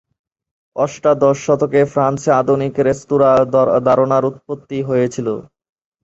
[0.75, 3.37] অষ্টাদশ শতকে ফ্রান্সে "আধুনিক রেস্তোরাঁ"
[3.87, 5.27] ধারণার উৎপত্তি হয়েছিল।